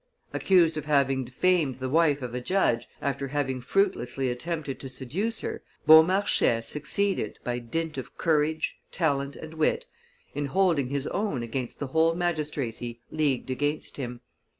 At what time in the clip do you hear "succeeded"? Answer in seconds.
6.65-7.37